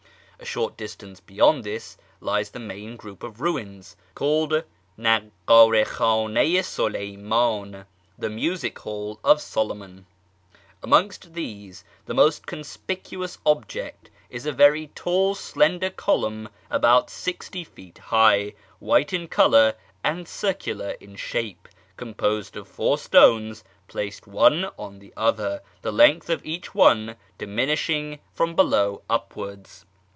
A 0.39 0.53
short 0.53 0.75
distance 0.75 1.19
beyond 1.19 1.63
this 1.63 1.99
lies 2.19 2.49
the 2.49 2.57
main 2.57 2.95
group 2.97 3.21
of 3.21 3.41
ruins, 3.41 3.95
called 4.15 4.63
Nakkdra 4.97 5.85
k}idn6 5.85 6.57
i 6.57 6.61
Sideymdn 6.63 7.85
("the 8.17 8.29
Music 8.31 8.79
hall 8.79 9.19
of 9.23 9.39
Solomon"). 9.39 10.07
Amongst 10.83 11.35
these 11.35 11.83
the 12.07 12.15
most 12.15 12.47
conspicuous 12.47 13.37
object 13.45 14.09
is 14.31 14.47
a 14.47 14.51
very 14.51 14.87
tall 14.95 15.35
slender 15.35 15.91
column 15.91 16.49
about 16.71 17.11
sixty 17.11 17.63
feet 17.63 17.99
high, 17.99 18.53
white 18.79 19.13
in 19.13 19.27
colour, 19.27 19.75
and 20.03 20.27
circular 20.27 20.95
in 20.99 21.15
shape, 21.15 21.67
composed 21.97 22.57
of 22.57 22.67
four 22.67 22.97
stones 22.97 23.63
placed 23.87 24.25
one 24.25 24.71
on 24.79 24.97
the 24.97 25.13
other, 25.15 25.61
the 25.83 25.91
length 25.93 26.31
of 26.31 26.43
each 26.43 26.73
one 26.73 27.15
diminishing 27.37 28.17
from 28.33 28.55
below 28.55 29.03
upwards. 29.07 29.85